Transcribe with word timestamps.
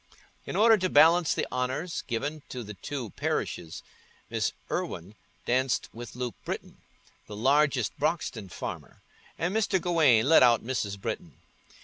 In 0.47 0.55
order 0.55 0.77
to 0.79 0.89
balance 0.89 1.35
the 1.35 1.45
honours 1.51 2.01
given 2.07 2.41
to 2.49 2.63
the 2.63 2.73
two 2.73 3.11
parishes, 3.11 3.83
Miss 4.31 4.51
Irwine 4.71 5.13
danced 5.45 5.89
with 5.93 6.15
Luke 6.15 6.33
Britton, 6.43 6.77
the 7.27 7.35
largest 7.37 7.95
Broxton 7.99 8.49
farmer, 8.49 9.03
and 9.37 9.55
Mr. 9.55 9.79
Gawaine 9.79 10.27
led 10.27 10.41
out 10.41 10.63
Mrs. 10.65 10.99
Britton. 10.99 11.37